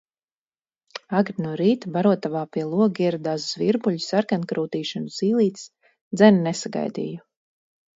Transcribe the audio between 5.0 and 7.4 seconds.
un zīlītes, dzeni nesagaidīju.